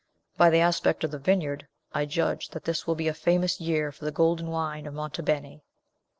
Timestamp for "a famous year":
3.07-3.91